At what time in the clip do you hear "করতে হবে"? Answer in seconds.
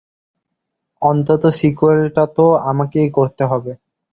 3.17-3.71